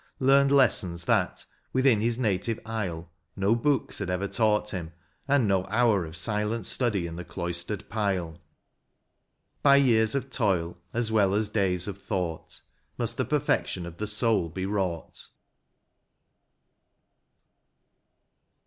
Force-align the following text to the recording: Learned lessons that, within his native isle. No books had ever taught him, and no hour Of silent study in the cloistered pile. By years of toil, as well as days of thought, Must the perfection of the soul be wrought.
Learned 0.17 0.51
lessons 0.51 1.05
that, 1.05 1.45
within 1.73 2.01
his 2.01 2.17
native 2.17 2.59
isle. 2.65 3.11
No 3.35 3.53
books 3.53 3.99
had 3.99 4.09
ever 4.09 4.27
taught 4.27 4.71
him, 4.71 4.93
and 5.27 5.47
no 5.47 5.63
hour 5.65 6.05
Of 6.05 6.15
silent 6.15 6.65
study 6.65 7.05
in 7.05 7.17
the 7.17 7.23
cloistered 7.23 7.87
pile. 7.87 8.39
By 9.61 9.75
years 9.75 10.15
of 10.15 10.31
toil, 10.31 10.79
as 10.91 11.11
well 11.11 11.35
as 11.35 11.49
days 11.49 11.87
of 11.87 12.01
thought, 12.01 12.61
Must 12.97 13.15
the 13.15 13.25
perfection 13.25 13.85
of 13.85 13.97
the 13.97 14.07
soul 14.07 14.49
be 14.49 14.65
wrought. 14.65 15.27